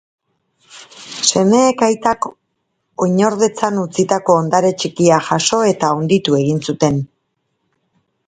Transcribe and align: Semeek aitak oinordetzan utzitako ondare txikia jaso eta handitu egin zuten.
Semeek 1.31 1.83
aitak 1.87 2.21
oinordetzan 3.05 3.77
utzitako 3.83 4.37
ondare 4.45 4.73
txikia 4.83 5.21
jaso 5.29 5.59
eta 5.75 5.91
handitu 5.99 6.39
egin 6.41 6.65
zuten. 6.71 6.99